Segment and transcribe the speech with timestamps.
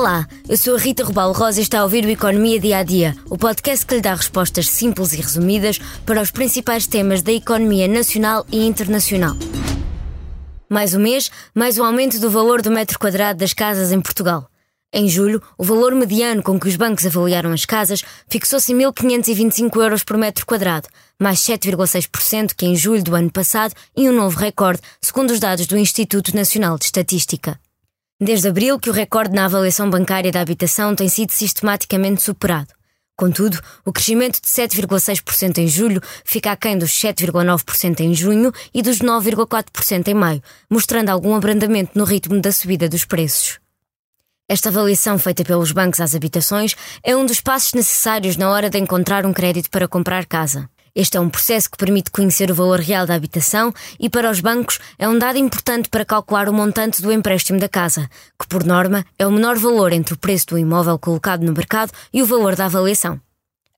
[0.00, 2.82] Olá, eu sou a Rita Rubal Rosa e está a ouvir o Economia Dia a
[2.82, 7.30] Dia, o podcast que lhe dá respostas simples e resumidas para os principais temas da
[7.30, 9.36] economia nacional e internacional.
[10.70, 14.48] Mais um mês, mais um aumento do valor do metro quadrado das casas em Portugal.
[14.90, 19.82] Em julho, o valor mediano com que os bancos avaliaram as casas fixou-se em 1.525
[19.82, 20.88] euros por metro quadrado,
[21.20, 25.66] mais 7,6% que em julho do ano passado e um novo recorde, segundo os dados
[25.66, 27.60] do Instituto Nacional de Estatística.
[28.22, 32.74] Desde abril que o recorde na avaliação bancária da habitação tem sido sistematicamente superado.
[33.16, 38.98] Contudo, o crescimento de 7,6% em julho fica aquém dos 7,9% em junho e dos
[38.98, 43.58] 9,4% em maio, mostrando algum abrandamento no ritmo da subida dos preços.
[44.46, 48.78] Esta avaliação feita pelos bancos às habitações é um dos passos necessários na hora de
[48.78, 50.68] encontrar um crédito para comprar casa.
[50.94, 54.40] Este é um processo que permite conhecer o valor real da habitação e, para os
[54.40, 58.08] bancos, é um dado importante para calcular o montante do empréstimo da casa,
[58.38, 61.92] que, por norma, é o menor valor entre o preço do imóvel colocado no mercado
[62.12, 63.20] e o valor da avaliação.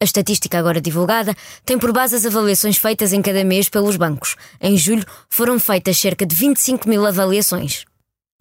[0.01, 1.33] A estatística agora divulgada
[1.65, 4.35] tem por base as avaliações feitas em cada mês pelos bancos.
[4.61, 7.85] Em julho foram feitas cerca de 25 mil avaliações.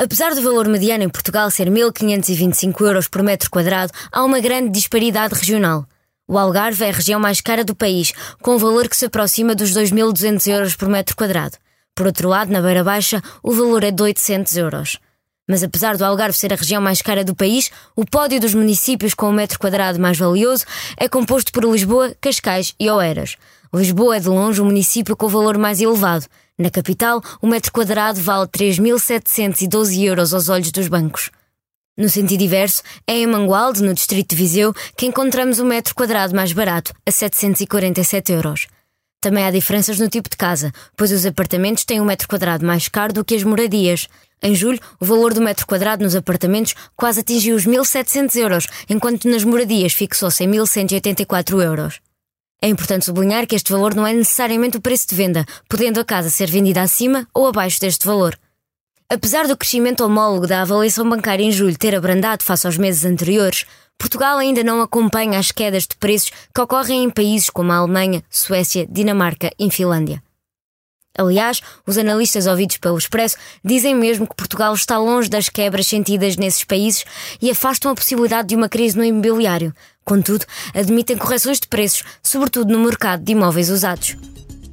[0.02, 4.72] Apesar do valor mediano em Portugal ser 1.525 euros por metro quadrado, há uma grande
[4.72, 5.86] disparidade regional.
[6.32, 9.54] O Algarve é a região mais cara do país, com um valor que se aproxima
[9.54, 11.58] dos 2.200 euros por metro quadrado.
[11.94, 14.98] Por outro lado, na Beira Baixa, o valor é de 800 euros.
[15.46, 19.14] Mas apesar do Algarve ser a região mais cara do país, o pódio dos municípios
[19.14, 20.64] com o metro quadrado mais valioso
[20.96, 23.36] é composto por Lisboa, Cascais e Oeiras.
[23.74, 26.28] Lisboa é de longe o município com o valor mais elevado.
[26.58, 31.30] Na capital, o metro quadrado vale 3.712 euros aos olhos dos bancos.
[31.98, 36.34] No sentido inverso, é em Mangualde, no distrito de Viseu, que encontramos o metro quadrado
[36.34, 38.68] mais barato, a 747 euros.
[39.20, 42.88] Também há diferenças no tipo de casa, pois os apartamentos têm um metro quadrado mais
[42.88, 44.08] caro do que as moradias.
[44.42, 49.30] Em julho, o valor do metro quadrado nos apartamentos quase atingiu os 1.700 euros, enquanto
[49.30, 52.00] nas moradias fixou-se em 1.184 euros.
[52.64, 56.06] É importante sublinhar que este valor não é necessariamente o preço de venda, podendo a
[56.06, 58.36] casa ser vendida acima ou abaixo deste valor.
[59.14, 63.66] Apesar do crescimento homólogo da avaliação bancária em julho ter abrandado face aos meses anteriores,
[63.98, 68.24] Portugal ainda não acompanha as quedas de preços que ocorrem em países como a Alemanha,
[68.30, 70.24] Suécia, Dinamarca e Finlândia.
[71.18, 76.38] Aliás, os analistas ouvidos pelo Expresso dizem mesmo que Portugal está longe das quebras sentidas
[76.38, 77.04] nesses países
[77.42, 79.76] e afastam a possibilidade de uma crise no imobiliário.
[80.06, 84.16] Contudo, admitem correções de preços, sobretudo no mercado de imóveis usados.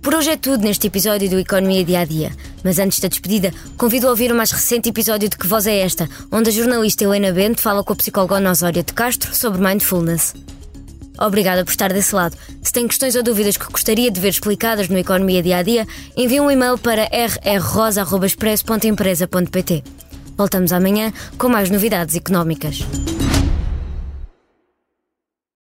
[0.01, 2.31] Por hoje é tudo neste episódio do Economia Dia a Dia.
[2.63, 5.79] Mas antes da despedida, convido a ouvir o mais recente episódio de Que Voz é
[5.79, 10.35] Esta, onde a jornalista Helena Bento fala com a psicóloga Osória de Castro sobre mindfulness.
[11.19, 12.37] Obrigada por estar desse lado.
[12.63, 15.87] Se tem questões ou dúvidas que gostaria de ver explicadas no Economia Dia a Dia,
[16.17, 19.85] envie um e-mail para rrrosa.expresso.empresa.pt.
[20.37, 22.79] Voltamos amanhã com mais novidades económicas.